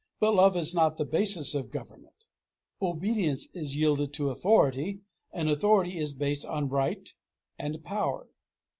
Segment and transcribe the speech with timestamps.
[0.19, 2.25] But love is not the basis of government.
[2.81, 7.07] Obedience is yielded to authority, and authority is based on right
[7.59, 8.27] and power.